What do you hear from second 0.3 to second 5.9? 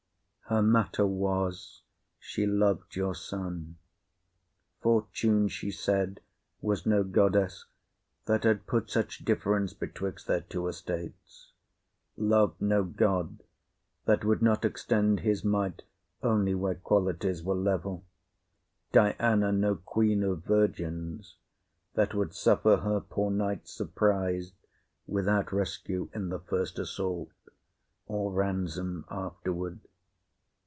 Her matter was, she loved your son. Fortune, she